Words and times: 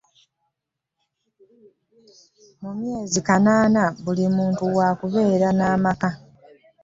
Mu 2.61 2.71
myezi 2.79 3.19
kanaana, 3.27 3.83
buli 4.03 4.25
muntu 4.35 4.63
wa 4.77 4.87
kubeera 4.99 5.47
n'amaka. 5.57 6.09